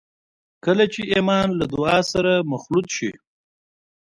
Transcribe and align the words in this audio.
کله 0.65 0.83
چې 0.93 1.01
ایمان 1.13 1.47
له 1.59 1.65
دعا 1.73 1.97
سره 2.11 2.31
مخلوط 2.51 2.87
شي 2.95 3.11